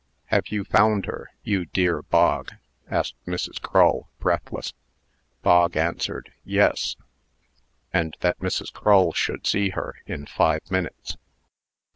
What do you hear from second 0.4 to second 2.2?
you found her, you dear